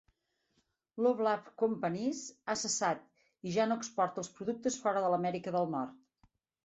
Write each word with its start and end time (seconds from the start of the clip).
Loblaw 1.05 1.51
Companies 1.63 2.21
ha 2.47 2.55
cessat 2.61 3.05
i 3.49 3.53
ja 3.59 3.67
no 3.73 3.77
exporta 3.83 4.23
els 4.25 4.33
productes 4.39 4.79
fora 4.87 5.05
de 5.05 5.13
l'Amèrica 5.17 5.55
de 5.59 5.63
Nord. 5.77 6.33